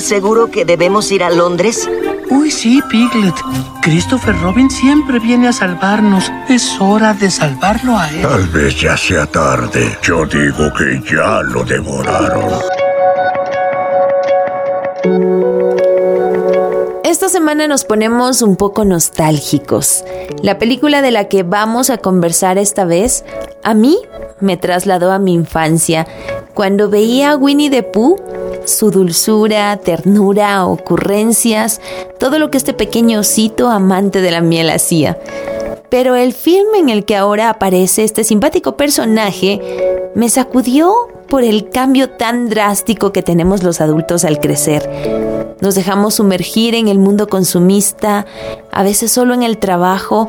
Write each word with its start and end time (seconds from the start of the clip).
¿Seguro 0.00 0.50
que 0.50 0.64
debemos 0.64 1.10
ir 1.10 1.24
a 1.24 1.30
Londres? 1.30 1.88
Uy, 2.30 2.50
sí, 2.50 2.82
Piglet. 2.90 3.34
Christopher 3.80 4.38
Robin 4.40 4.70
siempre 4.70 5.18
viene 5.18 5.48
a 5.48 5.52
salvarnos. 5.52 6.30
Es 6.48 6.78
hora 6.80 7.14
de 7.14 7.30
salvarlo 7.30 7.96
a 7.98 8.10
él. 8.10 8.22
Tal 8.22 8.46
vez 8.48 8.78
ya 8.78 8.96
sea 8.96 9.26
tarde. 9.26 9.96
Yo 10.02 10.26
digo 10.26 10.70
que 10.76 11.00
ya 11.10 11.40
lo 11.42 11.64
devoraron. 11.64 12.60
Esta 17.02 17.28
semana 17.28 17.66
nos 17.66 17.84
ponemos 17.84 18.42
un 18.42 18.56
poco 18.56 18.84
nostálgicos. 18.84 20.04
La 20.42 20.58
película 20.58 21.00
de 21.00 21.12
la 21.12 21.28
que 21.28 21.42
vamos 21.42 21.88
a 21.88 21.98
conversar 21.98 22.58
esta 22.58 22.84
vez, 22.84 23.24
a 23.62 23.72
mí 23.72 23.98
me 24.40 24.56
trasladó 24.56 25.12
a 25.12 25.18
mi 25.18 25.32
infancia, 25.32 26.06
cuando 26.54 26.90
veía 26.90 27.32
a 27.32 27.36
Winnie 27.36 27.70
the 27.70 27.82
Pooh, 27.82 28.20
su 28.66 28.90
dulzura, 28.90 29.76
ternura, 29.78 30.66
ocurrencias, 30.66 31.80
todo 32.18 32.38
lo 32.38 32.50
que 32.50 32.58
este 32.58 32.74
pequeño 32.74 33.20
osito 33.20 33.68
amante 33.68 34.20
de 34.20 34.30
la 34.30 34.40
miel 34.40 34.70
hacía. 34.70 35.18
Pero 35.88 36.16
el 36.16 36.32
film 36.32 36.74
en 36.76 36.88
el 36.88 37.04
que 37.04 37.16
ahora 37.16 37.48
aparece 37.48 38.04
este 38.04 38.24
simpático 38.24 38.76
personaje 38.76 39.95
me 40.16 40.30
sacudió 40.30 40.94
por 41.28 41.44
el 41.44 41.68
cambio 41.68 42.08
tan 42.08 42.48
drástico 42.48 43.12
que 43.12 43.22
tenemos 43.22 43.62
los 43.62 43.82
adultos 43.82 44.24
al 44.24 44.40
crecer. 44.40 45.54
Nos 45.60 45.74
dejamos 45.74 46.14
sumergir 46.14 46.74
en 46.74 46.88
el 46.88 46.98
mundo 46.98 47.28
consumista, 47.28 48.24
a 48.72 48.82
veces 48.82 49.12
solo 49.12 49.34
en 49.34 49.42
el 49.42 49.58
trabajo, 49.58 50.26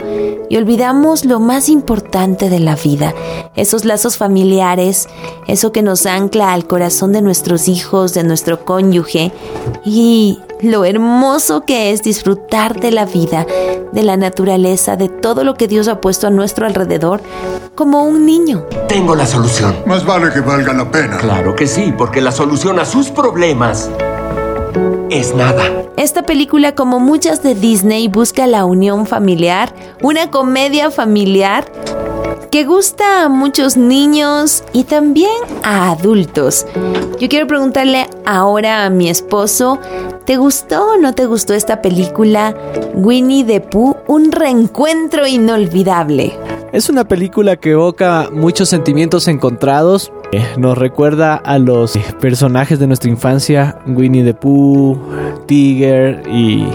y 0.49 0.57
olvidamos 0.57 1.23
lo 1.23 1.39
más 1.39 1.69
importante 1.69 2.49
de 2.49 2.59
la 2.59 2.75
vida, 2.75 3.13
esos 3.55 3.85
lazos 3.85 4.17
familiares, 4.17 5.07
eso 5.47 5.71
que 5.71 5.81
nos 5.81 6.05
ancla 6.05 6.51
al 6.51 6.67
corazón 6.67 7.13
de 7.13 7.21
nuestros 7.21 7.69
hijos, 7.69 8.13
de 8.13 8.25
nuestro 8.25 8.65
cónyuge, 8.65 9.31
y 9.85 10.39
lo 10.61 10.85
hermoso 10.85 11.61
que 11.61 11.91
es 11.91 12.02
disfrutar 12.02 12.79
de 12.79 12.91
la 12.91 13.05
vida, 13.05 13.45
de 13.91 14.03
la 14.03 14.17
naturaleza, 14.17 14.95
de 14.95 15.09
todo 15.09 15.44
lo 15.44 15.55
que 15.55 15.67
Dios 15.67 15.88
ha 15.88 16.02
puesto 16.02 16.27
a 16.27 16.30
nuestro 16.30 16.66
alrededor, 16.66 17.22
como 17.75 18.03
un 18.03 18.25
niño. 18.25 18.66
Tengo 18.88 19.16
la 19.16 19.25
solución. 19.25 19.75
Más 19.85 20.05
vale 20.05 20.31
que 20.31 20.41
valga 20.41 20.73
la 20.73 20.89
pena. 20.89 21.17
Claro 21.17 21.55
que 21.55 21.67
sí, 21.67 21.94
porque 21.97 22.22
la 22.22 22.31
solución 22.31 22.80
a 22.80 22.85
sus 22.85 23.09
problemas 23.09 23.89
es 25.09 25.35
nada. 25.35 25.63
Esta 25.95 26.23
película, 26.23 26.75
como 26.75 27.00
muchas 27.00 27.41
de 27.44 27.55
Disney, 27.55 28.08
busca 28.08 28.45
la 28.47 28.66
unión 28.66 29.05
familiar, 29.05 29.73
una 30.02 30.30
comedia 30.30 30.91
familiar 30.91 31.66
que 32.52 32.66
gusta 32.66 33.23
a 33.23 33.30
muchos 33.30 33.78
niños 33.78 34.64
y 34.73 34.84
también 34.84 35.30
a 35.64 35.92
adultos. 35.92 36.66
Yo 37.20 37.30
quiero 37.30 37.48
preguntarle 37.48 38.08
ahora 38.26 38.86
a 38.86 38.90
mi 38.90 39.09
esposo, 39.09 39.80
¿te 40.26 40.38
gustó 40.38 40.94
o 40.94 40.98
no 40.98 41.14
te 41.14 41.25
gustó 41.25 41.53
esta 41.53 41.81
película 41.81 42.56
Winnie 42.94 43.44
the 43.44 43.62
Pooh, 43.62 43.98
un 44.08 44.31
reencuentro 44.31 45.28
inolvidable? 45.28 46.38
Es 46.72 46.90
una 46.90 47.06
película 47.06 47.56
que 47.56 47.72
evoca 47.72 48.30
muchos 48.31 48.70
sentimientos 48.70 49.28
encontrados. 49.28 50.12
Eh, 50.31 50.45
nos 50.58 50.78
recuerda 50.78 51.36
a 51.36 51.58
los 51.58 51.95
eh, 51.95 52.03
personajes 52.20 52.78
de 52.80 52.88
nuestra 52.88 53.09
infancia, 53.09 53.80
Winnie 53.88 54.23
the 54.23 54.34
Pooh, 54.34 55.00
Tiger 55.48 56.23
y 56.30 56.68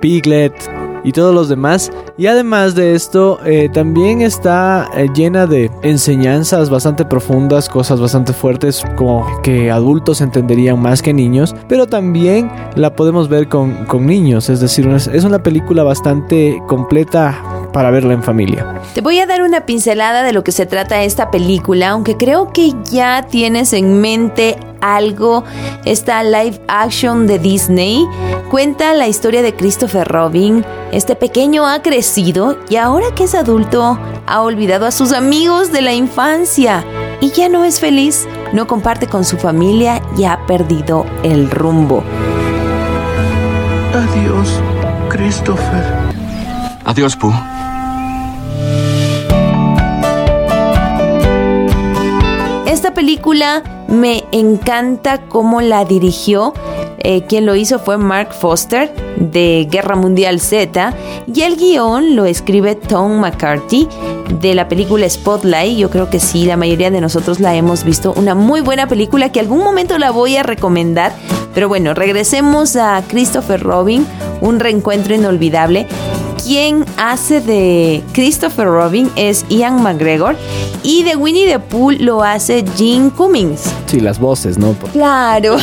Piglet 0.00 0.79
y 1.04 1.12
todos 1.12 1.34
los 1.34 1.48
demás. 1.48 1.90
Y 2.16 2.26
además 2.26 2.74
de 2.74 2.94
esto, 2.94 3.38
eh, 3.44 3.68
también 3.72 4.22
está 4.22 4.90
eh, 4.94 5.08
llena 5.14 5.46
de 5.46 5.70
enseñanzas 5.82 6.70
bastante 6.70 7.04
profundas, 7.04 7.68
cosas 7.68 8.00
bastante 8.00 8.32
fuertes, 8.32 8.82
como 8.96 9.26
que 9.42 9.70
adultos 9.70 10.20
entenderían 10.20 10.80
más 10.80 11.02
que 11.02 11.12
niños, 11.12 11.54
pero 11.68 11.86
también 11.86 12.50
la 12.76 12.94
podemos 12.94 13.28
ver 13.28 13.48
con, 13.48 13.86
con 13.86 14.06
niños, 14.06 14.48
es 14.50 14.60
decir, 14.60 14.88
es 14.88 15.24
una 15.24 15.42
película 15.42 15.82
bastante 15.82 16.60
completa 16.66 17.42
para 17.72 17.90
verla 17.90 18.14
en 18.14 18.22
familia. 18.22 18.80
Te 18.94 19.00
voy 19.00 19.18
a 19.18 19.26
dar 19.26 19.42
una 19.42 19.66
pincelada 19.66 20.22
de 20.22 20.32
lo 20.32 20.42
que 20.44 20.52
se 20.52 20.66
trata 20.66 21.02
esta 21.02 21.30
película, 21.30 21.90
aunque 21.90 22.16
creo 22.16 22.52
que 22.52 22.72
ya 22.90 23.26
tienes 23.28 23.72
en 23.72 24.00
mente 24.00 24.56
algo. 24.80 25.44
Esta 25.84 26.22
live 26.22 26.60
action 26.68 27.26
de 27.26 27.38
Disney 27.38 28.06
cuenta 28.50 28.92
la 28.94 29.08
historia 29.08 29.42
de 29.42 29.54
Christopher 29.54 30.06
Robin. 30.06 30.64
Este 30.92 31.16
pequeño 31.16 31.66
ha 31.66 31.82
crecido 31.82 32.58
y 32.68 32.76
ahora 32.76 33.14
que 33.14 33.24
es 33.24 33.34
adulto 33.34 33.98
ha 34.26 34.40
olvidado 34.42 34.86
a 34.86 34.90
sus 34.90 35.12
amigos 35.12 35.72
de 35.72 35.82
la 35.82 35.92
infancia 35.92 36.84
y 37.20 37.30
ya 37.30 37.48
no 37.48 37.64
es 37.64 37.80
feliz, 37.80 38.26
no 38.52 38.66
comparte 38.66 39.06
con 39.06 39.24
su 39.24 39.36
familia 39.36 40.02
y 40.16 40.24
ha 40.24 40.46
perdido 40.46 41.04
el 41.22 41.50
rumbo. 41.50 42.02
Adiós, 43.92 44.60
Christopher. 45.08 45.84
Adiós, 46.84 47.16
Pooh. 47.16 47.34
Esta 52.66 52.94
película 52.94 53.62
me 53.90 54.24
encanta 54.32 55.22
cómo 55.28 55.60
la 55.60 55.84
dirigió. 55.84 56.54
Eh, 57.02 57.22
quien 57.26 57.46
lo 57.46 57.56
hizo 57.56 57.78
fue 57.78 57.96
Mark 57.96 58.34
Foster 58.34 58.94
de 59.16 59.66
Guerra 59.70 59.96
Mundial 59.96 60.38
Z 60.38 60.94
y 61.32 61.40
el 61.42 61.56
guion 61.56 62.14
lo 62.14 62.26
escribe 62.26 62.74
Tom 62.74 63.20
McCarthy 63.20 63.88
de 64.40 64.54
la 64.54 64.68
película 64.68 65.08
Spotlight. 65.08 65.78
Yo 65.78 65.88
creo 65.88 66.10
que 66.10 66.20
sí, 66.20 66.44
la 66.44 66.56
mayoría 66.56 66.90
de 66.90 67.00
nosotros 67.00 67.40
la 67.40 67.54
hemos 67.54 67.84
visto. 67.84 68.12
Una 68.16 68.34
muy 68.34 68.60
buena 68.60 68.86
película 68.86 69.32
que 69.32 69.40
algún 69.40 69.64
momento 69.64 69.98
la 69.98 70.10
voy 70.10 70.36
a 70.36 70.42
recomendar. 70.42 71.12
Pero 71.54 71.68
bueno, 71.68 71.94
regresemos 71.94 72.76
a 72.76 73.02
Christopher 73.08 73.60
Robin, 73.60 74.06
un 74.40 74.60
reencuentro 74.60 75.14
inolvidable 75.14 75.86
quien 76.44 76.84
hace 76.96 77.40
de 77.40 78.02
Christopher 78.12 78.66
Robin 78.66 79.10
es 79.16 79.44
Ian 79.48 79.82
McGregor 79.82 80.36
y 80.82 81.02
de 81.02 81.16
Winnie 81.16 81.46
the 81.46 81.58
Pooh 81.58 81.92
lo 81.92 82.22
hace 82.22 82.64
Gene 82.76 83.10
Cummings. 83.10 83.62
Sí, 83.86 84.00
las 84.00 84.18
voces, 84.18 84.58
¿no? 84.58 84.74
Claro. 84.92 85.56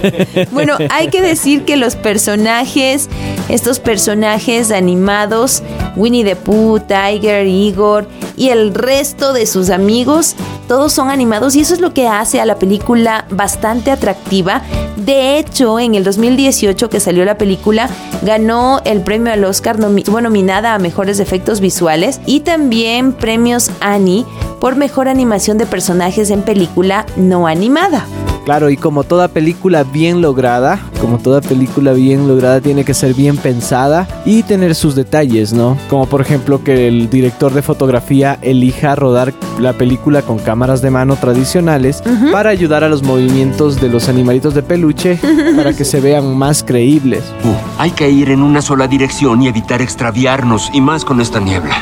bueno, 0.50 0.76
hay 0.90 1.08
que 1.08 1.20
decir 1.20 1.64
que 1.64 1.76
los 1.76 1.96
personajes, 1.96 3.08
estos 3.48 3.80
personajes 3.80 4.70
animados, 4.70 5.62
Winnie 5.96 6.24
the 6.24 6.36
Pooh, 6.36 6.80
Tiger, 6.80 7.46
Igor 7.46 8.06
y 8.36 8.48
el 8.48 8.74
resto 8.74 9.32
de 9.32 9.46
sus 9.46 9.70
amigos, 9.70 10.34
todos 10.72 10.94
son 10.94 11.10
animados 11.10 11.54
y 11.54 11.60
eso 11.60 11.74
es 11.74 11.82
lo 11.82 11.92
que 11.92 12.08
hace 12.08 12.40
a 12.40 12.46
la 12.46 12.58
película 12.58 13.26
bastante 13.28 13.90
atractiva. 13.90 14.62
De 14.96 15.36
hecho, 15.36 15.78
en 15.78 15.94
el 15.94 16.02
2018 16.02 16.88
que 16.88 16.98
salió 16.98 17.26
la 17.26 17.36
película, 17.36 17.90
ganó 18.22 18.80
el 18.86 19.02
premio 19.02 19.34
al 19.34 19.44
Oscar, 19.44 19.76
estuvo 19.98 20.22
nominada 20.22 20.72
a 20.72 20.78
mejores 20.78 21.20
efectos 21.20 21.60
visuales 21.60 22.22
y 22.24 22.40
también 22.40 23.12
premios 23.12 23.70
Annie 23.82 24.24
por 24.62 24.76
mejor 24.76 25.08
animación 25.08 25.58
de 25.58 25.66
personajes 25.66 26.30
en 26.30 26.40
película 26.40 27.04
no 27.16 27.46
animada. 27.46 28.06
Claro, 28.44 28.70
y 28.70 28.76
como 28.76 29.04
toda 29.04 29.28
película 29.28 29.84
bien 29.84 30.20
lograda, 30.20 30.80
como 31.00 31.18
toda 31.18 31.40
película 31.40 31.92
bien 31.92 32.26
lograda 32.26 32.60
tiene 32.60 32.84
que 32.84 32.94
ser 32.94 33.14
bien 33.14 33.36
pensada 33.36 34.08
y 34.24 34.42
tener 34.42 34.74
sus 34.74 34.94
detalles, 34.94 35.52
¿no? 35.52 35.76
Como 35.88 36.06
por 36.06 36.20
ejemplo 36.20 36.64
que 36.64 36.88
el 36.88 37.08
director 37.08 37.52
de 37.52 37.62
fotografía 37.62 38.38
elija 38.42 38.96
rodar 38.96 39.32
la 39.60 39.72
película 39.74 40.22
con 40.22 40.38
cámaras 40.38 40.82
de 40.82 40.90
mano 40.90 41.16
tradicionales 41.16 42.02
para 42.32 42.50
ayudar 42.50 42.82
a 42.82 42.88
los 42.88 43.02
movimientos 43.02 43.80
de 43.80 43.88
los 43.88 44.08
animalitos 44.08 44.54
de 44.54 44.62
peluche 44.62 45.18
para 45.56 45.72
que 45.72 45.84
se 45.84 46.00
vean 46.00 46.36
más 46.36 46.64
creíbles. 46.64 47.22
Uh, 47.44 47.80
hay 47.80 47.92
que 47.92 48.10
ir 48.10 48.30
en 48.30 48.42
una 48.42 48.62
sola 48.62 48.88
dirección 48.88 49.42
y 49.42 49.48
evitar 49.48 49.80
extraviarnos, 49.80 50.70
y 50.72 50.80
más 50.80 51.04
con 51.04 51.20
esta 51.20 51.40
niebla. 51.40 51.76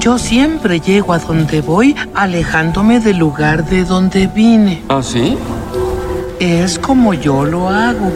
Yo 0.00 0.18
siempre 0.18 0.78
llego 0.78 1.12
a 1.12 1.18
donde 1.18 1.62
voy 1.62 1.96
alejándome 2.14 3.00
del 3.00 3.18
lugar 3.18 3.68
de 3.68 3.84
donde 3.84 4.28
vine. 4.28 4.82
¿Ah, 4.88 5.02
sí? 5.02 5.36
Es 6.38 6.78
como 6.78 7.14
yo 7.14 7.44
lo 7.44 7.68
hago. 7.68 8.12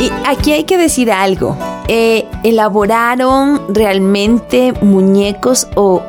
Y 0.00 0.10
aquí 0.26 0.52
hay 0.52 0.64
que 0.64 0.76
decir 0.76 1.12
algo. 1.12 1.56
Eh, 1.86 2.26
elaboraron 2.42 3.62
realmente 3.68 4.72
muñecos 4.82 5.68
o 5.74 6.02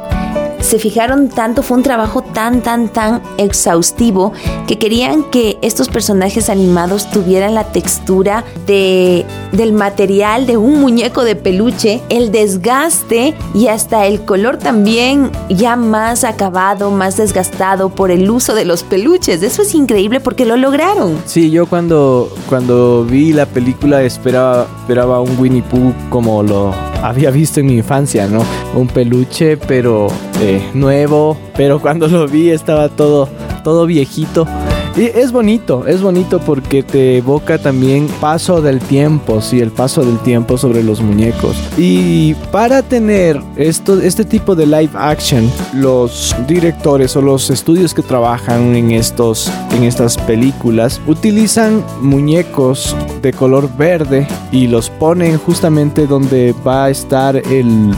se 0.63 0.80
fijaron 0.80 1.27
tanto, 1.27 1.62
fue 1.62 1.77
un 1.77 1.83
trabajo 1.83 2.21
tan, 2.21 2.62
tan, 2.62 2.88
tan 2.88 3.21
exhaustivo 3.38 4.31
que 4.65 4.80
querían 4.80 5.24
que 5.25 5.57
estos 5.62 5.89
personajes 5.89 6.50
animados 6.50 7.10
tuvieran 7.12 7.54
la 7.54 7.65
textura 7.65 8.45
de, 8.65 9.25
del 9.51 9.74
material 9.74 10.48
de 10.48 10.57
un 10.57 10.80
muñeco 10.80 11.25
de 11.25 11.36
peluche, 11.36 12.01
el 12.10 12.31
desgaste 12.31 13.36
y 13.54 13.68
hasta 13.68 14.07
el 14.07 14.24
color 14.24 14.57
también 14.57 15.30
ya 15.50 15.75
más 15.75 16.24
acabado, 16.24 16.92
más 16.92 17.18
desgastado 17.18 17.89
por 17.89 18.10
el 18.10 18.30
uso 18.30 18.56
de 18.56 18.63
los 18.63 18.83
peluches. 18.83 19.44
Eso 19.44 19.63
es 19.63 19.75
increíble 19.75 20.21
porque 20.21 20.45
lo 20.45 20.56
lograron. 20.56 21.18
Sí, 21.25 21.51
yo 21.51 21.65
cuando, 21.65 22.31
cuando 22.48 23.04
vi 23.04 23.33
la 23.33 23.45
película 23.45 24.01
esperaba, 24.04 24.68
esperaba 24.80 25.19
un 25.19 25.38
Winnie 25.38 25.63
Pooh 25.63 25.94
como 26.10 26.42
lo 26.42 26.74
había 27.03 27.31
visto 27.31 27.59
en 27.59 27.67
mi 27.67 27.77
infancia, 27.77 28.27
¿no? 28.27 28.44
Un 28.73 28.88
peluche, 28.88 29.57
pero 29.57 30.07
eh, 30.41 30.61
nuevo, 30.73 31.38
pero 31.55 31.79
cuando 31.79 32.07
lo 32.07 32.27
vi 32.27 32.50
estaba 32.50 32.89
todo, 32.89 33.27
todo 33.63 33.85
viejito. 33.85 34.47
Y 34.95 35.06
es 35.06 35.31
bonito, 35.31 35.88
es 35.88 36.04
bonito 36.04 36.40
porque 36.40 36.84
te 36.84 37.18
evoca 37.18 37.57
también 37.57 38.07
paso 38.22 38.62
del 38.62 38.80
tiempo, 38.80 39.42
sí, 39.42 39.60
el 39.60 39.72
paso 39.72 40.06
del 40.06 40.19
tiempo 40.19 40.56
sobre 40.56 40.84
los 40.84 41.01
muñecos. 41.01 41.57
Y 41.78 42.36
para 42.51 42.84
tener 42.84 43.42
esto, 43.56 44.00
este 44.00 44.24
tipo 44.24 44.56
de 44.56 44.68
live 44.68 44.92
action, 44.94 45.50
los 45.74 46.36
directores 46.48 47.16
o 47.16 47.24
los 47.24 47.50
estudios 47.50 47.95
que 47.95 48.04
trabajan 48.04 48.75
en, 48.75 48.92
estos, 48.92 49.51
en 49.72 49.84
estas 49.84 50.16
películas 50.16 51.01
utilizan 51.07 51.84
muñecos 52.00 52.96
de 53.24 53.34
color 53.34 53.75
verde 53.75 54.28
y 54.51 54.68
los 54.68 54.92
ponen 54.92 55.39
justamente 55.39 56.06
donde 56.06 56.54
va 56.66 56.86
a 56.86 56.89
estar 56.92 57.36
el 57.36 57.96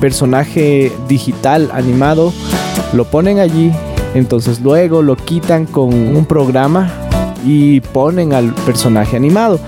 personaje 0.00 0.92
digital 1.08 1.68
animado, 1.72 2.32
lo 2.92 3.04
ponen 3.04 3.40
allí, 3.40 3.72
entonces 4.18 4.60
luego 4.60 5.02
lo 5.02 5.16
quitan 5.16 5.66
con 5.66 5.94
un 5.94 6.26
programa 6.26 6.90
y 7.44 7.80
ponen 7.80 8.32
al 8.32 8.54
personaje 8.54 9.16
animado. 9.16 9.58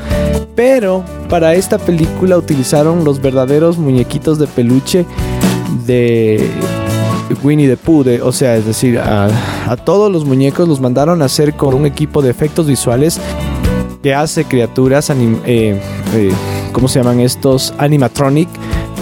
Pero 0.54 1.04
para 1.28 1.54
esta 1.54 1.78
película 1.78 2.36
utilizaron 2.36 3.04
los 3.04 3.22
verdaderos 3.22 3.78
muñequitos 3.78 4.38
de 4.38 4.46
peluche 4.46 5.06
de 5.86 6.50
Winnie 7.42 7.68
the 7.68 7.76
Pooh, 7.76 8.04
o 8.22 8.32
sea, 8.32 8.56
es 8.56 8.66
decir, 8.66 8.98
a, 8.98 9.28
todos 9.84 10.10
los 10.10 10.24
muñecos 10.24 10.68
los 10.68 10.80
mandaron 10.80 11.22
a 11.22 11.26
hacer 11.26 11.54
con 11.54 11.74
un 11.74 11.86
equipo 11.86 12.22
de 12.22 12.30
efectos 12.30 12.66
visuales 12.66 13.20
que 14.02 14.14
hace 14.14 14.44
criaturas, 14.44 15.10
eh, 15.10 15.80
eh, 16.14 16.32
¿cómo 16.72 16.88
se 16.88 16.98
llaman 16.98 17.20
estos? 17.20 17.72
Animatronic 17.78 18.48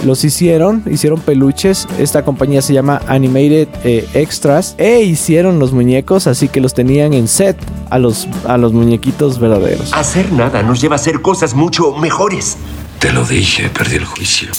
los 0.05 0.23
hicieron, 0.23 0.83
hicieron 0.89 1.19
peluches. 1.19 1.87
Esta 1.97 2.23
compañía 2.23 2.61
se 2.61 2.73
llama 2.73 3.01
Animated 3.07 3.67
eh, 3.83 4.07
Extras. 4.13 4.75
E 4.77 5.01
hicieron 5.01 5.59
los 5.59 5.71
muñecos, 5.71 6.27
así 6.27 6.47
que 6.47 6.61
los 6.61 6.73
tenían 6.73 7.13
en 7.13 7.27
set 7.27 7.57
a 7.89 7.99
los, 7.99 8.27
a 8.45 8.57
los 8.57 8.73
muñequitos 8.73 9.39
verdaderos. 9.39 9.93
Hacer 9.93 10.31
nada 10.31 10.63
nos 10.63 10.81
lleva 10.81 10.95
a 10.95 10.97
hacer 10.97 11.21
cosas 11.21 11.53
mucho 11.53 11.95
mejores. 11.95 12.57
Te 12.99 13.13
lo 13.13 13.23
dije, 13.23 13.69
perdí 13.69 13.95
el 13.95 14.05
juicio. 14.05 14.49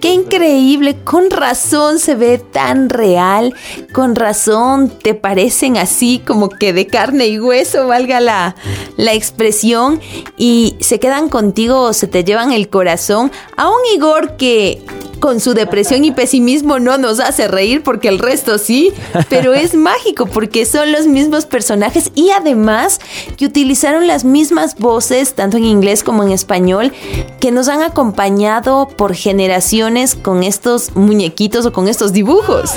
Qué, 0.00 0.12
increíble, 0.12 0.96
con 1.04 1.30
razón 1.30 1.98
se 1.98 2.14
ve 2.14 2.38
tan 2.38 2.88
real, 2.88 3.54
con 3.92 4.14
razón 4.14 4.90
te 4.90 5.14
parecen 5.14 5.76
así 5.76 6.22
como 6.24 6.48
que 6.48 6.72
de 6.72 6.86
carne 6.86 7.26
y 7.26 7.40
hueso, 7.40 7.86
valga 7.86 8.20
la, 8.20 8.56
la 8.96 9.12
expresión, 9.12 10.00
y 10.36 10.76
se 10.80 10.98
quedan 11.00 11.28
contigo 11.28 11.80
o 11.80 11.92
se 11.92 12.06
te 12.06 12.24
llevan 12.24 12.52
el 12.52 12.68
corazón 12.68 13.30
a 13.56 13.68
un 13.68 13.80
Igor 13.94 14.36
que 14.36 14.82
con 15.20 15.40
su 15.40 15.54
depresión 15.54 16.04
y 16.04 16.10
pesimismo 16.10 16.78
no 16.78 16.98
nos 16.98 17.18
hace 17.18 17.48
reír 17.48 17.82
porque 17.82 18.08
el 18.08 18.18
resto 18.18 18.58
sí, 18.58 18.92
pero 19.30 19.54
es 19.54 19.74
mágico 19.74 20.26
porque 20.26 20.66
son 20.66 20.92
los 20.92 21.06
mismos 21.06 21.46
personajes 21.46 22.10
y 22.14 22.30
además 22.30 23.00
que 23.38 23.46
utilizaron 23.46 24.06
las 24.06 24.24
mismas 24.24 24.76
voces, 24.76 25.32
tanto 25.34 25.56
en 25.56 25.64
inglés 25.64 26.02
como 26.02 26.24
en 26.24 26.30
español, 26.30 26.92
que 27.40 27.52
nos 27.52 27.68
han 27.68 27.82
acompañado 27.82 28.88
por 28.88 29.14
generaciones 29.14 29.73
con 30.22 30.44
estos 30.44 30.94
muñequitos 30.94 31.66
o 31.66 31.72
con 31.72 31.88
estos 31.88 32.12
dibujos. 32.12 32.70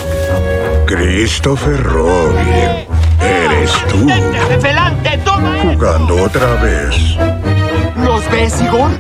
Christopher 0.88 1.84
Robin, 1.84 2.88
eres 3.22 3.72
tú. 3.88 4.08
Jugando 5.62 6.24
otra 6.24 6.56
vez. 6.56 7.37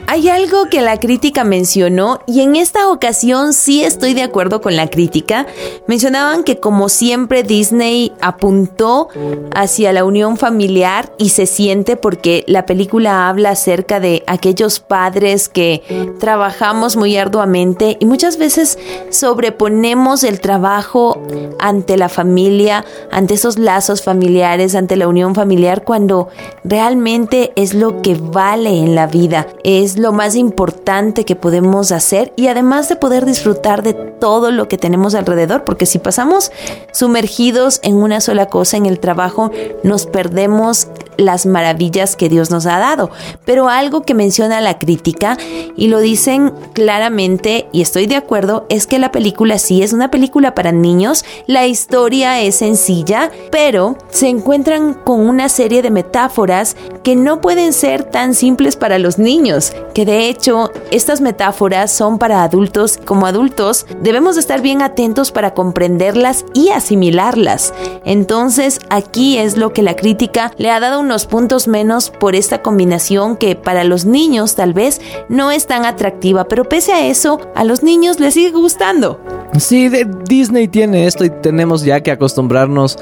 Hay 0.07 0.27
algo 0.27 0.65
que 0.65 0.81
la 0.81 0.99
crítica 0.99 1.45
mencionó 1.45 2.19
y 2.25 2.41
en 2.41 2.57
esta 2.57 2.89
ocasión 2.89 3.53
sí 3.53 3.81
estoy 3.81 4.13
de 4.13 4.23
acuerdo 4.23 4.59
con 4.59 4.75
la 4.75 4.89
crítica. 4.89 5.45
Mencionaban 5.88 6.44
que 6.44 6.59
como 6.59 6.89
siempre 6.89 7.44
Disney 7.44 8.11
apuntó 8.19 9.07
hacia 9.55 9.94
la 9.94 10.03
unión 10.03 10.35
familiar 10.35 11.13
y 11.17 11.29
se 11.29 11.45
siente 11.45 11.95
porque 11.95 12.44
la 12.47 12.65
película 12.65 13.29
habla 13.29 13.51
acerca 13.51 14.01
de 14.01 14.23
aquellos 14.27 14.81
padres 14.81 15.47
que 15.47 15.81
trabajamos 16.19 16.97
muy 16.97 17.15
arduamente 17.15 17.95
y 18.01 18.05
muchas 18.05 18.38
veces 18.38 18.77
sobreponemos 19.11 20.25
el 20.25 20.41
trabajo 20.41 21.21
ante 21.59 21.95
la 21.95 22.09
familia, 22.09 22.83
ante 23.11 23.35
esos 23.35 23.57
lazos 23.57 24.03
familiares, 24.03 24.75
ante 24.75 24.97
la 24.97 25.07
unión 25.07 25.35
familiar 25.35 25.83
cuando 25.85 26.27
realmente 26.65 27.53
es 27.55 27.73
lo 27.73 28.01
que 28.01 28.15
vale 28.15 28.79
en 28.79 28.94
la 28.94 29.07
vida. 29.07 29.36
Es 29.63 29.97
lo 29.97 30.13
más 30.13 30.35
importante 30.35 31.25
que 31.25 31.35
podemos 31.35 31.91
hacer 31.91 32.33
y 32.35 32.47
además 32.47 32.89
de 32.89 32.95
poder 32.95 33.25
disfrutar 33.25 33.83
de 33.83 33.93
todo 33.93 34.51
lo 34.51 34.67
que 34.67 34.77
tenemos 34.77 35.13
alrededor, 35.15 35.63
porque 35.63 35.85
si 35.85 35.99
pasamos 35.99 36.51
sumergidos 36.93 37.79
en 37.83 37.95
una 37.95 38.21
sola 38.21 38.47
cosa 38.47 38.77
en 38.77 38.85
el 38.85 38.99
trabajo, 38.99 39.51
nos 39.83 40.05
perdemos 40.05 40.87
las 41.17 41.45
maravillas 41.45 42.15
que 42.15 42.29
Dios 42.29 42.51
nos 42.51 42.65
ha 42.65 42.79
dado. 42.79 43.09
Pero 43.45 43.69
algo 43.69 44.03
que 44.03 44.13
menciona 44.13 44.61
la 44.61 44.79
crítica, 44.79 45.37
y 45.75 45.87
lo 45.87 45.99
dicen 45.99 46.53
claramente, 46.73 47.67
y 47.71 47.81
estoy 47.81 48.07
de 48.07 48.15
acuerdo, 48.15 48.65
es 48.69 48.87
que 48.87 48.99
la 48.99 49.11
película 49.11 49.57
sí 49.57 49.81
es 49.83 49.93
una 49.93 50.11
película 50.11 50.55
para 50.55 50.71
niños, 50.71 51.25
la 51.47 51.67
historia 51.67 52.41
es 52.41 52.55
sencilla, 52.55 53.31
pero 53.51 53.97
se 54.09 54.29
encuentran 54.29 54.93
con 54.93 55.27
una 55.27 55.49
serie 55.49 55.81
de 55.81 55.91
metáforas 55.91 56.75
que 57.03 57.15
no 57.15 57.41
pueden 57.41 57.73
ser 57.73 58.03
tan 58.03 58.33
simples 58.33 58.75
para 58.75 58.99
los 58.99 59.16
niños, 59.19 59.73
que 59.93 60.05
de 60.05 60.29
hecho 60.29 60.71
estas 60.91 61.21
metáforas 61.21 61.91
son 61.91 62.19
para 62.19 62.43
adultos. 62.43 62.99
Como 63.03 63.25
adultos 63.25 63.85
debemos 64.01 64.37
estar 64.37 64.61
bien 64.61 64.81
atentos 64.81 65.31
para 65.31 65.53
comprenderlas 65.53 66.45
y 66.53 66.69
asimilarlas. 66.69 67.73
Entonces 68.05 68.79
aquí 68.89 69.37
es 69.37 69.57
lo 69.57 69.73
que 69.73 69.83
la 69.83 69.95
crítica 69.95 70.51
le 70.57 70.71
ha 70.71 70.79
dado 70.79 70.99
unos 70.99 71.25
puntos 71.25 71.67
menos 71.67 72.09
por 72.09 72.35
esta 72.35 72.61
combinación 72.61 73.37
que 73.37 73.55
para 73.55 73.83
los 73.83 74.05
niños 74.05 74.55
tal 74.55 74.73
vez 74.73 75.01
no 75.29 75.51
es 75.51 75.67
tan 75.67 75.85
atractiva, 75.85 76.47
pero 76.47 76.65
pese 76.65 76.93
a 76.93 77.07
eso 77.07 77.39
a 77.55 77.63
los 77.63 77.83
niños 77.83 78.19
les 78.19 78.33
sigue 78.33 78.51
gustando. 78.51 79.19
Sí, 79.59 79.89
Disney 80.25 80.67
tiene 80.67 81.07
esto 81.07 81.25
y 81.25 81.29
tenemos 81.29 81.83
ya 81.83 82.01
que 82.01 82.11
acostumbrarnos 82.11 82.97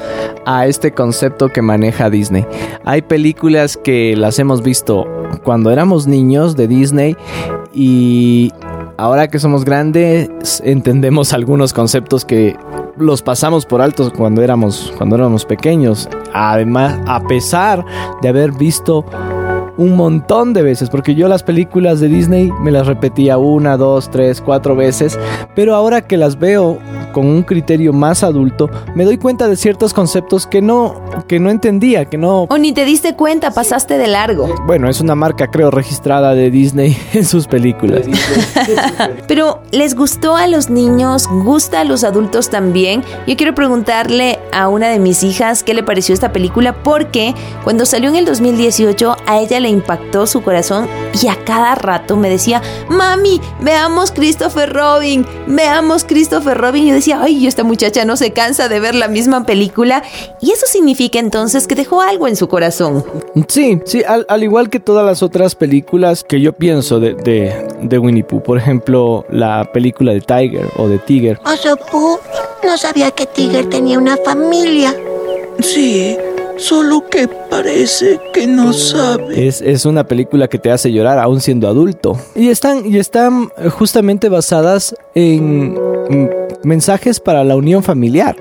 a 0.45 0.67
este 0.67 0.93
concepto 0.93 1.49
que 1.49 1.61
maneja 1.61 2.09
Disney. 2.09 2.45
Hay 2.85 3.01
películas 3.01 3.77
que 3.77 4.15
las 4.15 4.39
hemos 4.39 4.61
visto 4.63 5.05
cuando 5.43 5.71
éramos 5.71 6.04
niños 6.07 6.55
de 6.55 6.67
Disney 6.67 7.17
y 7.73 8.51
ahora 8.97 9.27
que 9.27 9.39
somos 9.39 9.65
grandes 9.65 10.61
entendemos 10.63 11.33
algunos 11.33 11.73
conceptos 11.73 12.25
que 12.25 12.55
los 12.97 13.21
pasamos 13.21 13.65
por 13.65 13.81
altos 13.81 14.11
cuando 14.11 14.41
éramos 14.41 14.93
cuando 14.97 15.15
éramos 15.15 15.45
pequeños. 15.45 16.09
Además, 16.33 16.99
a 17.07 17.21
pesar 17.21 17.85
de 18.21 18.29
haber 18.29 18.51
visto 18.51 19.05
un 19.77 19.95
montón 19.95 20.53
de 20.53 20.61
veces, 20.61 20.89
porque 20.89 21.15
yo 21.15 21.27
las 21.27 21.43
películas 21.43 21.99
de 21.99 22.07
Disney 22.07 22.51
me 22.61 22.71
las 22.71 22.87
repetía 22.87 23.37
una, 23.37 23.77
dos, 23.77 24.09
tres, 24.09 24.41
cuatro 24.41 24.75
veces, 24.75 25.17
pero 25.55 25.75
ahora 25.75 26.01
que 26.01 26.17
las 26.17 26.39
veo 26.39 26.79
con 27.15 27.27
un 27.27 27.43
criterio 27.43 27.93
más 27.93 28.23
adulto, 28.23 28.69
me 28.93 29.05
doy 29.05 29.17
cuenta 29.17 29.47
de 29.47 29.55
ciertos 29.55 29.93
conceptos 29.93 30.45
que 30.45 30.61
no, 30.61 31.01
que 31.29 31.39
no 31.39 31.49
entendía, 31.49 32.03
que 32.05 32.17
no... 32.17 32.43
O 32.43 32.57
ni 32.57 32.73
te 32.73 32.83
diste 32.83 33.15
cuenta, 33.15 33.51
pasaste 33.51 33.97
de 33.97 34.07
largo. 34.07 34.53
Bueno, 34.67 34.89
es 34.89 34.99
una 34.99 35.15
marca 35.15 35.49
creo 35.49 35.71
registrada 35.71 36.35
de 36.35 36.51
Disney 36.51 36.97
en 37.13 37.23
sus 37.23 37.47
películas. 37.47 38.01
pero 39.29 39.61
¿les 39.71 39.95
gustó 39.95 40.35
a 40.35 40.47
los 40.47 40.69
niños? 40.69 41.27
¿Gusta 41.45 41.81
a 41.81 41.83
los 41.85 42.03
adultos 42.03 42.49
también? 42.49 43.01
Yo 43.27 43.37
quiero 43.37 43.55
preguntarle 43.55 44.37
a 44.51 44.67
una 44.67 44.89
de 44.89 44.99
mis 44.99 45.23
hijas 45.23 45.63
qué 45.63 45.73
le 45.73 45.83
pareció 45.83 46.13
esta 46.13 46.33
película 46.33 46.83
porque 46.83 47.33
cuando 47.63 47.85
salió 47.85 48.09
en 48.09 48.17
el 48.17 48.25
2018 48.25 49.15
a 49.25 49.39
ella 49.39 49.61
le 49.61 49.64
le 49.65 49.71
impactó 49.71 50.27
su 50.27 50.43
corazón 50.43 50.87
y 51.19 51.27
a 51.27 51.43
cada 51.43 51.73
rato 51.73 52.17
me 52.17 52.29
decía, 52.29 52.61
mami, 52.87 53.41
veamos 53.61 54.11
Christopher 54.11 54.71
Robin, 54.71 55.25
veamos 55.47 56.03
Christopher 56.03 56.55
Robin. 56.55 56.83
Y 56.83 56.89
yo 56.89 56.93
decía, 56.93 57.19
ay, 57.19 57.47
esta 57.47 57.63
muchacha 57.63 58.05
no 58.05 58.15
se 58.15 58.31
cansa 58.31 58.69
de 58.69 58.79
ver 58.79 58.93
la 58.93 59.07
misma 59.07 59.43
película. 59.43 60.03
Y 60.39 60.51
eso 60.51 60.67
significa 60.67 61.17
entonces 61.17 61.65
que 61.65 61.73
dejó 61.73 62.01
algo 62.01 62.27
en 62.27 62.35
su 62.35 62.47
corazón. 62.47 63.03
Sí, 63.47 63.79
sí, 63.85 64.03
al, 64.05 64.43
igual 64.43 64.69
que 64.69 64.79
todas 64.79 65.03
las 65.03 65.23
otras 65.23 65.55
películas 65.55 66.23
que 66.23 66.39
yo 66.39 66.53
pienso 66.53 66.99
de, 66.99 67.15
de, 67.15 67.97
Winnie 67.97 68.23
Pooh. 68.23 68.43
Por 68.43 68.59
ejemplo, 68.59 69.25
la 69.31 69.71
película 69.73 70.13
de 70.13 70.21
Tiger 70.21 70.69
o 70.77 70.87
de 70.87 70.99
Tiger. 70.99 71.39
Oso 71.43 71.75
Pooh, 71.91 72.19
no 72.63 72.77
sabía 72.77 73.09
que 73.09 73.25
Tiger 73.25 73.67
tenía 73.67 73.97
una 73.97 74.15
familia. 74.17 74.95
Sí, 75.59 76.17
Solo 76.57 77.07
que 77.09 77.27
parece 77.27 78.19
que 78.33 78.47
no 78.47 78.73
sabe. 78.73 79.47
Es, 79.47 79.85
una 79.85 80.05
película 80.05 80.47
que 80.47 80.57
te 80.57 80.71
hace 80.71 80.91
llorar 80.91 81.19
aún 81.19 81.41
siendo 81.41 81.67
adulto. 81.67 82.17
Y 82.35 82.49
están, 82.49 82.85
y 82.85 82.97
están 82.97 83.49
justamente 83.71 84.29
basadas 84.29 84.95
en 85.13 85.77
mensajes 86.63 87.19
para 87.19 87.43
la 87.43 87.55
unión 87.55 87.83
familiar. 87.83 88.35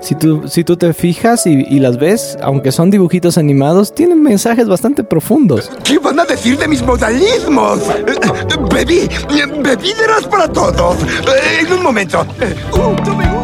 Si 0.00 0.14
tú, 0.14 0.48
si 0.48 0.64
tú 0.64 0.76
te 0.76 0.92
fijas 0.92 1.46
y, 1.46 1.78
las 1.80 1.98
ves, 1.98 2.36
aunque 2.42 2.72
son 2.72 2.90
dibujitos 2.90 3.38
animados, 3.38 3.94
tienen 3.94 4.22
mensajes 4.22 4.68
bastante 4.68 5.04
profundos. 5.04 5.70
¿Qué 5.84 5.98
van 5.98 6.20
a 6.20 6.24
decir 6.24 6.58
de 6.58 6.68
mis 6.68 6.82
modalismos? 6.82 7.80
Bebí, 8.72 9.08
bebí 9.62 9.92
para 10.30 10.48
todos. 10.48 10.96
En 11.60 11.72
un 11.72 11.82
momento. 11.82 12.26
Uh, 12.72 13.35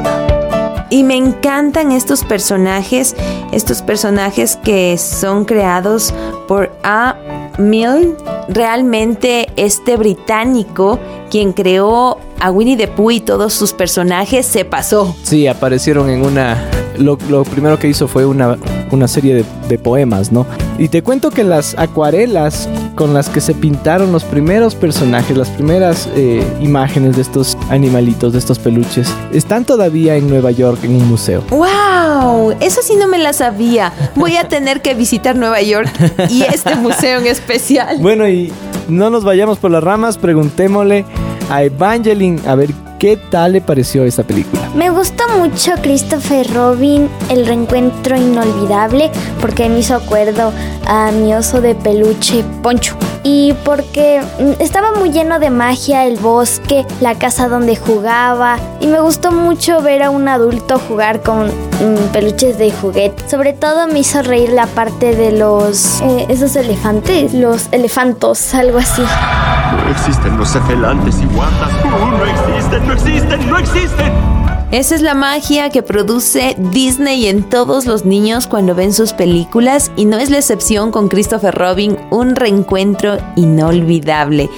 Y 0.93 1.05
me 1.05 1.17
encantan 1.17 1.91
estos 1.91 2.23
personajes, 2.23 3.17
estos 3.51 3.81
personajes 3.81 4.57
que 4.57 4.99
son 4.99 5.47
creados 5.47 6.13
por 6.47 6.71
A. 6.83 7.17
Mill, 7.57 8.15
realmente 8.49 9.49
este 9.57 9.97
británico 9.97 10.99
quien 11.31 11.55
creó 11.55 12.19
a 12.41 12.51
Winnie 12.51 12.77
the 12.77 12.89
Pooh 12.89 13.11
y 13.11 13.21
todos 13.21 13.55
sus 13.55 13.73
personajes 13.73 14.45
se 14.45 14.67
pasó. 14.67 15.17
Sí, 15.23 15.47
aparecieron 15.47 16.11
en 16.11 16.27
una... 16.27 16.82
Lo, 16.99 17.19
lo 17.29 17.45
primero 17.45 17.79
que 17.79 17.89
hizo 17.89 18.09
fue 18.09 18.27
una, 18.27 18.57
una 18.91 19.09
serie 19.09 19.35
de, 19.35 19.45
de 19.69 19.79
poemas, 19.79 20.33
¿no? 20.33 20.47
Y 20.79 20.89
te 20.89 21.03
cuento 21.03 21.31
que 21.31 21.45
las 21.45 21.79
acuarelas 21.79 22.69
con 22.95 23.15
las 23.15 23.29
que 23.29 23.41
se 23.41 23.55
pintaron 23.55 24.13
los 24.13 24.25
primeros 24.25 24.75
personajes, 24.75 25.37
las 25.37 25.49
primeras 25.51 26.09
eh, 26.15 26.45
imágenes 26.61 27.17
de 27.17 27.23
estos 27.23 27.57
animalitos, 27.71 28.33
de 28.33 28.39
estos 28.39 28.59
peluches, 28.59 29.13
están 29.33 29.65
todavía 29.65 30.17
en 30.17 30.29
Nueva 30.29 30.51
York 30.51 30.79
en 30.83 30.97
un 30.97 31.09
museo. 31.09 31.43
¡Wow! 31.51 32.55
Eso 32.61 32.81
sí 32.83 32.95
no 32.97 33.09
me 33.09 33.19
la 33.19 33.33
sabía. 33.33 33.93
Voy 34.15 34.37
a 34.37 34.49
tener 34.49 34.83
que 34.83 34.95
visitar 34.95 35.37
Nueva 35.37 35.63
York 35.63 35.91
y 36.29 36.43
este 36.43 36.75
museo 36.77 37.21
en 37.21 37.27
especial. 37.27 37.99
Bueno, 38.01 38.29
y 38.29 38.53
no 38.89 39.11
nos 39.11 39.25
vayamos 39.25 39.59
por 39.59 39.71
las 39.71 39.83
ramas, 39.83 40.19
preguntémosle 40.19 41.05
a 41.51 41.63
Evangeline 41.63 42.41
a 42.47 42.55
ver 42.55 42.71
qué 42.99 43.17
tal 43.17 43.53
le 43.53 43.61
pareció 43.61 44.05
esta 44.05 44.23
película. 44.23 44.62
Me 44.75 44.89
gustó 44.89 45.25
mucho 45.39 45.73
Christopher 45.83 46.51
Robin, 46.55 47.11
el 47.29 47.47
reencuentro 47.47 48.17
inolvidable, 48.17 49.11
porque 49.39 49.69
me 49.69 49.81
hizo 49.81 49.95
acuerdo 49.95 50.51
a 50.87 51.11
mi 51.11 51.35
oso 51.35 51.61
de 51.61 51.75
peluche 51.75 52.43
Poncho. 52.63 52.97
Y 53.23 53.53
porque 53.65 54.23
mm, 54.41 54.63
estaba 54.63 54.93
muy 54.93 55.11
lleno 55.11 55.39
de 55.39 55.51
magia 55.51 56.07
el 56.07 56.17
bosque, 56.17 56.87
la 57.03 57.15
casa 57.17 57.49
donde 57.49 57.77
jugaba. 57.77 58.57
Y 58.81 58.87
me 58.87 59.01
gustó 59.01 59.31
mucho 59.31 59.83
ver 59.83 60.03
a 60.03 60.11
un 60.11 60.27
adulto 60.27 60.79
jugar 60.79 61.21
con 61.21 61.49
mm, 61.49 62.13
peluches 62.13 62.57
de 62.57 62.73
juguete. 62.73 63.29
Sobre 63.29 63.53
todo 63.53 63.87
me 63.89 63.99
hizo 63.99 64.23
reír 64.23 64.51
la 64.51 64.67
parte 64.67 65.15
de 65.15 65.33
los... 65.33 66.01
eh, 66.01 66.27
esos 66.31 66.57
elefantes, 66.57 67.35
los 67.35 67.69
elefantos, 67.73 68.55
algo 68.55 68.79
así. 68.79 69.03
No 69.03 69.91
existen 69.91 70.37
los 70.39 70.51
cefelantes 70.51 71.21
y 71.21 71.27
guardas. 71.27 71.71
Uh, 71.85 72.07
no 72.17 72.25
existen, 72.25 72.87
no 72.87 72.93
existen, 72.95 73.51
no 73.51 73.59
existen. 73.59 74.42
Esa 74.73 74.95
es 74.95 75.03
la 75.03 75.13
magia 75.13 75.69
que 75.69 75.83
produce 75.83 76.57
Disney 76.73 77.27
en 77.27 77.43
todos 77.43 77.85
los 77.85 78.07
niños 78.07 78.47
cuando 78.47 78.75
ven 78.75 78.95
sus 78.95 79.13
películas 79.13 79.93
y 79.97 80.07
no 80.07 80.17
es 80.17 80.31
la 80.31 80.39
excepción 80.39 80.91
con 80.91 81.09
Christopher 81.09 81.55
Robin, 81.55 81.99
un 82.11 82.35
reencuentro 82.35 83.19
inolvidable. 83.37 84.49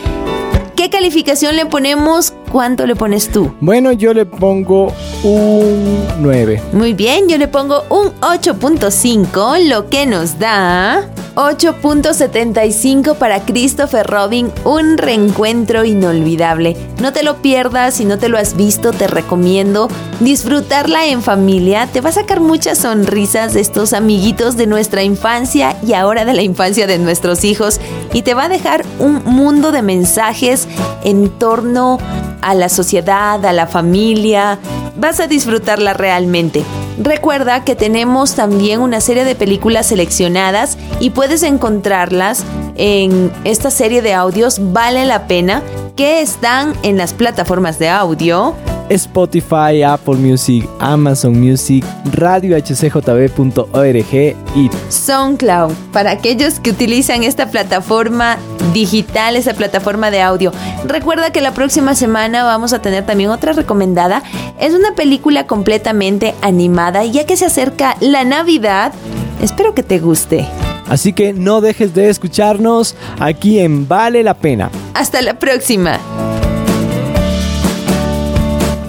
¿Qué 0.77 0.89
calificación 0.89 1.57
le 1.57 1.67
ponemos? 1.67 2.33
¿Cuánto 2.53 2.87
le 2.87 2.95
pones 2.95 3.29
tú? 3.29 3.57
Bueno, 3.61 3.91
yo 3.91 4.15
le 4.15 4.25
pongo 4.25 4.93
un 5.25 6.07
9. 6.21 6.63
Muy 6.73 6.95
bien, 6.95 7.29
yo 7.29 7.37
le 7.37 7.49
pongo 7.49 7.83
un 7.91 8.13
8.5, 8.21 9.69
lo 9.69 9.91
que 9.91 10.07
nos 10.07 10.39
da 10.39 11.11
8.75 11.35 13.17
para 13.17 13.41
Christopher 13.45 14.07
Robin, 14.07 14.53
un 14.65 14.99
reencuentro 14.99 15.85
inolvidable. 15.85 16.77
No 17.01 17.13
te 17.13 17.23
lo 17.23 17.43
pierdas, 17.43 17.95
si 17.95 18.05
no 18.05 18.19
te 18.19 18.29
lo 18.29 18.39
has 18.39 18.57
visto, 18.57 18.93
te 18.93 19.07
recomiendo 19.07 19.89
disfrutarla 20.21 21.07
en 21.07 21.23
familia. 21.23 21.89
Te 21.93 22.01
va 22.01 22.11
a 22.11 22.13
sacar 22.13 22.41
muchas 22.41 22.79
sonrisas 22.79 23.55
de 23.55 23.61
estos 23.61 23.93
amiguitos 23.93 24.57
de 24.57 24.67
nuestra 24.67 25.03
infancia 25.03 25.77
y 25.85 25.95
ahora 25.95 26.25
de 26.25 26.35
la 26.35 26.43
infancia 26.43 26.87
de 26.87 26.99
nuestros 26.99 27.45
hijos 27.45 27.81
y 28.13 28.23
te 28.23 28.35
va 28.35 28.45
a 28.45 28.49
dejar 28.49 28.85
un 29.01 29.25
mundo 29.25 29.73
de 29.73 29.83
mensajes 29.83 30.69
en 31.03 31.31
torno 31.31 31.99
a 32.43 32.55
la 32.55 32.69
sociedad, 32.69 33.45
a 33.45 33.53
la 33.53 33.67
familia. 33.67 34.59
Vas 34.97 35.19
a 35.19 35.27
disfrutarla 35.27 35.95
realmente. 35.95 36.63
Recuerda 36.99 37.65
que 37.65 37.75
tenemos 37.75 38.35
también 38.35 38.81
una 38.81 39.01
serie 39.01 39.25
de 39.25 39.35
películas 39.35 39.87
seleccionadas 39.87 40.79
y 41.01 41.11
puedes 41.11 41.43
encontrarlas 41.43 42.45
en 42.77 43.33
esta 43.45 43.71
serie 43.71 44.03
de 44.03 44.15
audios 44.15 44.73
Vale 44.73 45.05
la 45.05 45.27
pena 45.27 45.63
que 45.97 46.21
están 46.21 46.75
en 46.83 46.97
las 46.97 47.13
plataformas 47.13 47.79
de 47.79 47.89
audio 47.89 48.55
Spotify, 48.89 49.83
Apple 49.83 50.17
Music, 50.17 50.69
Amazon 50.79 51.41
Music, 51.41 51.85
Radio 52.13 52.57
HCJB.org 52.57 54.15
y 54.15 54.71
SoundCloud 54.89 55.73
para 55.93 56.11
aquellos 56.11 56.61
que 56.61 56.71
utilizan 56.71 57.25
esta 57.25 57.51
plataforma 57.51 58.37
digital, 58.73 59.37
esa 59.37 59.55
plataforma 59.55 60.11
de 60.11 60.23
audio. 60.23 60.53
Recuerda 60.87 61.31
que 61.31 61.41
la 61.41 61.53
próxima 61.53 61.95
semana 61.95 62.45
vamos 62.45 62.73
a 62.73 62.81
tener 62.81 63.07
también 63.07 63.31
otra 63.31 63.53
recomendada. 63.53 64.23
Es 64.61 64.75
una 64.75 64.95
película 64.95 65.47
completamente 65.47 66.35
animada 66.43 67.05
ya 67.05 67.27
que 67.27 67.37
se 67.37 67.47
acerca 67.47 67.97
la 68.01 68.25
Navidad. 68.25 68.93
Espero 69.41 69.75
que 69.75 69.83
te 69.83 69.99
guste. 69.99 70.47
Así 70.89 71.13
que 71.13 71.33
no 71.33 71.61
dejes 71.61 71.95
de 71.95 72.11
escucharnos 72.11 72.95
aquí 73.19 73.59
en 73.59 73.89
Vale 73.89 74.23
la 74.23 74.35
Pena. 74.35 74.71
Hasta 74.95 75.23
la 75.23 75.39
próxima. 75.39 75.99